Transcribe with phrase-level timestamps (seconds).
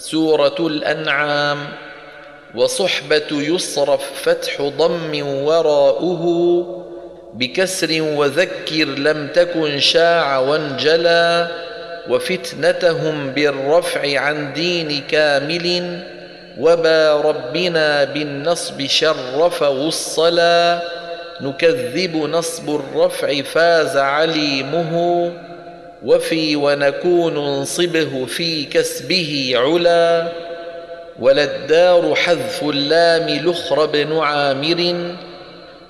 [0.00, 1.58] سورة الأنعام
[2.54, 6.24] وصحبة يصرف فتح ضم وراؤه
[7.34, 11.48] بكسر وذكر لم تكن شاع وانجلى
[12.08, 15.98] وفتنتهم بالرفع عن دين كامل
[16.58, 20.82] وبا ربنا بالنصب شرف والصلا
[21.40, 25.32] نكذب نصب الرفع فاز عليمه
[26.04, 30.28] وفي ونكون انصبه في كسبه علا
[31.18, 34.94] ولا الدار حذف اللام لخر بن عامر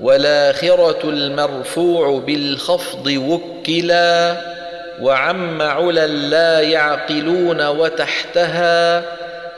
[0.00, 4.36] والآخرة المرفوع بالخفض وكلا
[5.00, 9.02] وعم علا لا يعقلون وتحتها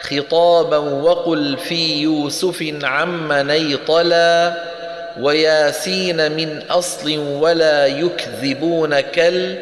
[0.00, 4.54] خطابا وقل في يوسف عم نيطلا
[5.20, 9.54] وياسين من أصل ولا يكذبون كل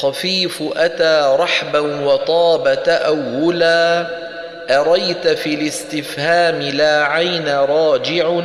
[0.00, 4.06] خفيف أتى رحبا وطاب تأولا
[4.70, 8.40] أريت في الاستفهام لا عين راجع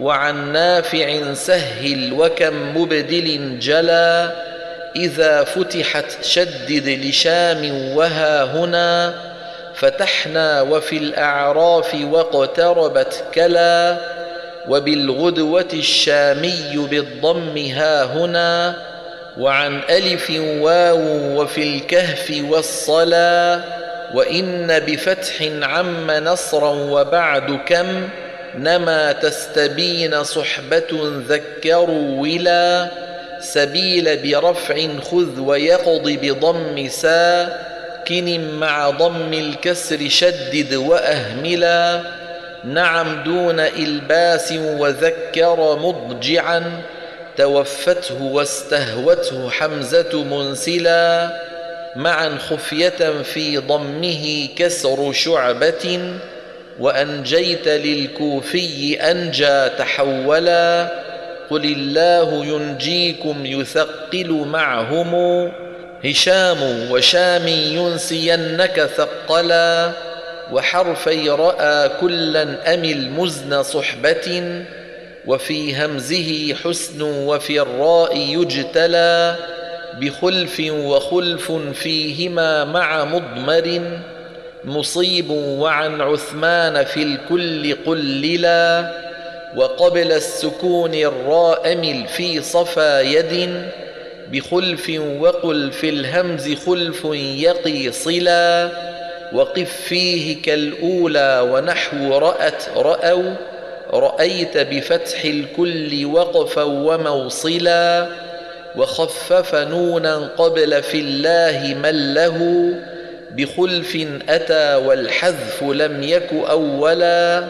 [0.00, 4.30] وعن نافع سهل وكم مبدل جلا
[4.96, 9.14] إذا فتحت شدد لشام وها هنا
[9.74, 13.96] فتحنا وفي الأعراف واقتربت كلا
[14.68, 18.76] وبالغدوة الشامي بالضم ها هنا
[19.38, 21.00] وعن ألف واو
[21.40, 23.60] وفي الكهف والصلا
[24.14, 28.08] وإن بفتح عم نصرا وبعد كم
[28.58, 30.86] نما تستبين صحبة
[31.28, 32.88] ذكروا ولا
[33.40, 42.00] سبيل برفع خذ ويقض بضم ساكن مع ضم الكسر شدد وأهملا
[42.64, 46.82] نعم دون إلباس وذكر مضجعا
[47.38, 51.30] توفته واستهوته حمزة منسلا
[51.96, 56.00] معا خفية في ضمه كسر شعبة
[56.80, 60.88] وأنجيت للكوفي أنجى تحولا
[61.50, 65.12] قل الله ينجيكم يثقل معهم
[66.04, 69.92] هشام وشام ينسينك ثقلا
[70.52, 74.42] وحرفي رأى كلا أمل مزن صحبة
[75.28, 79.36] وفي همزه حسن وفي الراء يجتلى
[80.00, 83.80] بخلف وخلف فيهما مع مضمر
[84.64, 88.92] مصيب وعن عثمان في الكل قللا
[89.56, 93.62] وقبل السكون الراء مل في صفا يد
[94.32, 98.70] بخلف وقل في الهمز خلف يقي صلا
[99.32, 103.34] وقف فيه كالأولى ونحو رأت رأوا
[103.92, 108.08] رأيت بفتح الكل وقفا وموصلا
[108.76, 112.70] وخفف نونا قبل في الله من له
[113.30, 117.44] بخلف أتى والحذف لم يك أولا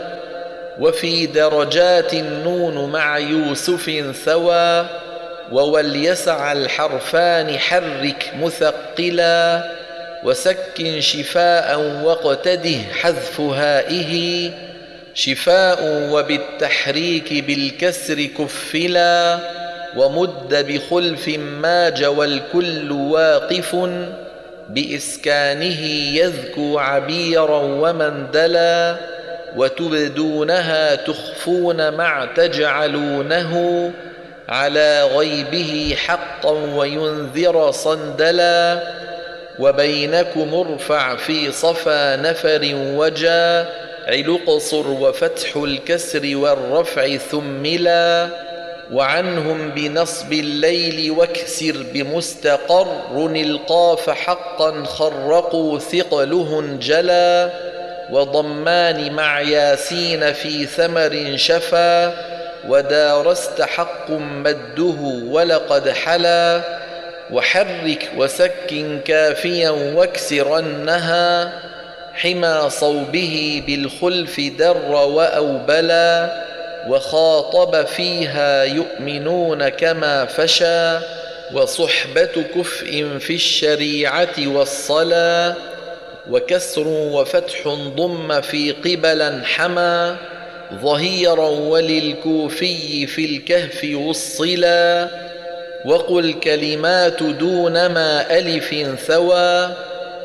[0.81, 4.87] وفي درجات النون مع يوسف ثوى
[5.53, 9.65] ووليسع الحرفان حرك مثقلا
[10.25, 14.51] وسكن شفاء واقتده حذف هائه
[15.19, 15.79] شفاء
[16.13, 19.39] وبالتحريك بالكسر كفلا
[19.97, 23.77] ومد بخلف ماج والكل واقف
[24.69, 25.81] بإسكانه
[26.15, 28.97] يذكو عبيرا ومندلا
[29.57, 33.93] وتبدونها تخفون مع تجعلونه
[34.49, 38.83] على غيبه حقا وينذر صندلا
[39.59, 43.67] وبينكم ارفع في صفا نفر وجا
[44.09, 48.29] علقصر وفتح الكسر والرفع ثملا
[48.93, 52.87] وعنهم بنصب الليل واكسر بمستقر
[53.37, 57.51] القاف حقا خرقوا ثقله جلا
[58.11, 62.15] وضمان مع ياسين في ثمر شفا
[62.69, 66.61] ودارست حق مده ولقد حلا
[67.31, 71.53] وحرك وسكن كافيا واكسرنها
[72.19, 76.45] حمى صوبه بالخلف در وأوبلا
[76.89, 80.99] وخاطب فيها يؤمنون كما فشى
[81.53, 85.55] وصحبة كفء في الشريعة والصلاة
[86.31, 90.17] وكسر وفتح ضم في قبلا حمى
[90.83, 95.09] ظهيرا وللكوفي في الكهف وصلا
[95.85, 98.75] وقل كلمات دون ما ألف
[99.07, 99.71] ثوى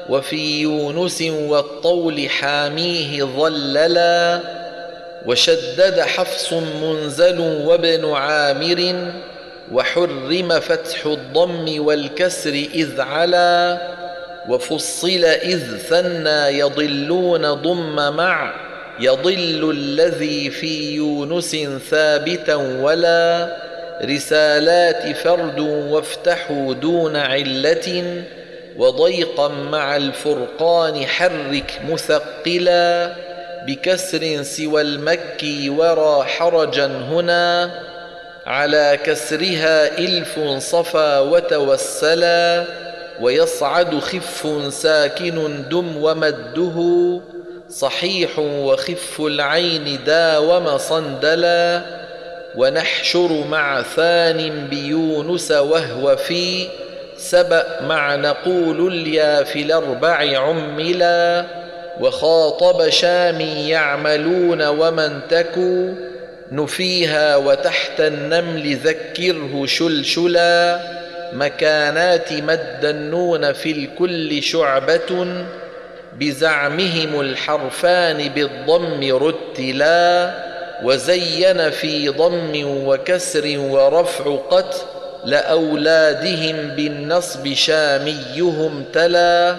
[0.10, 4.40] وفي يونس والطول حاميه ظللا
[5.26, 9.12] وشدد حفص منزل وابن عامر
[9.72, 13.78] وحرم فتح الضم والكسر إذ علا
[14.50, 18.54] وفصل إذ ثنى يضلون ضم مع
[19.00, 21.56] يضل الذي في يونس
[21.90, 23.56] ثابتا ولا
[24.04, 28.04] رسالات فرد وافتحوا دون علة
[28.78, 33.16] وضيقا مع الفرقان حرك مثقلا
[33.68, 37.72] بكسر سوى المكي ورى حرجا هنا
[38.46, 42.66] على كسرها إلف صفا وتوسلا
[43.22, 47.20] ويصعد خف ساكن دم ومده
[47.70, 51.81] صحيح وخف العين داوم صندلا
[52.56, 56.68] ونحشر مع ثان بيونس وهو في
[57.24, 61.46] سبأ مع نقول اليا في الأربع عملا
[62.00, 65.90] وخاطب شام يعملون ومن تكو
[66.52, 70.80] نفيها وتحت النمل ذكره شلشلا
[71.34, 75.44] مكانات مد النون في الكل شعبة
[76.20, 80.34] بزعمهم الحرفان بالضم رتلا
[80.84, 82.52] وزين في ضم
[82.88, 84.75] وكسر ورفع قت
[85.25, 89.56] لأولادهم بالنصب شاميهم تلا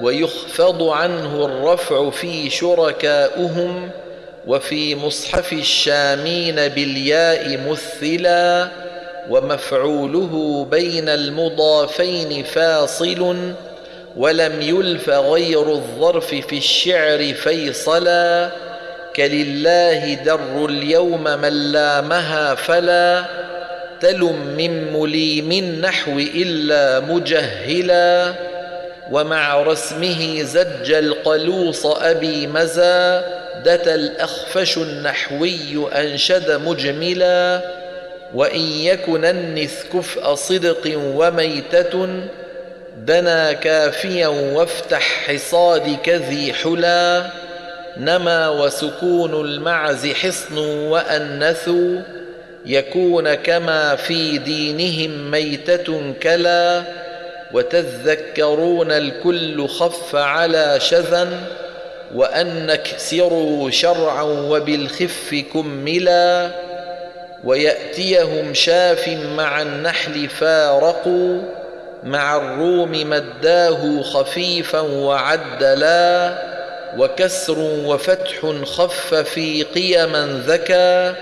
[0.00, 3.90] ويخفض عنه الرفع في شركاؤهم
[4.46, 8.68] وفي مصحف الشامين بالياء مثلا
[9.30, 13.36] ومفعوله بين المضافين فاصل
[14.16, 18.50] ولم يلف غير الظرف في الشعر فيصلا
[19.16, 23.24] كلله در اليوم من لامها فلا
[24.02, 28.34] تلم من مليم النحو إلا مجهلا
[29.10, 37.60] ومع رسمه زج القلوص أبي مزادة الأخفش النحوي أنشد مجملا.
[38.34, 42.08] وإن يكن النث كفء صدق وميتة
[42.96, 47.30] دنا كافيا وافتح حصادك ذي حلا.
[47.96, 52.21] نما وسكون المعز حصن وأنثوا.
[52.66, 56.82] يكون كما في دينهم ميتة كلا
[57.52, 61.28] وتذكرون الكل خف على شذا
[62.14, 66.50] وأن اكسروا شرعا وبالخف كملا
[67.44, 71.42] ويأتيهم شاف مع النحل فارقوا
[72.02, 76.34] مع الروم مداه خفيفا وعدلا
[76.98, 81.14] وكسر وفتح خف في قيما ذكى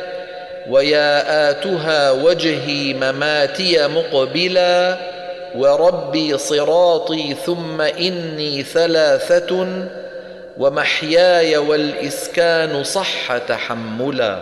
[0.71, 4.97] وياءاتها وجهي مماتي مقبلا
[5.57, 9.67] وربي صراطي ثم إني ثلاثة
[10.59, 14.39] ومحياي والإسكان صح تحملا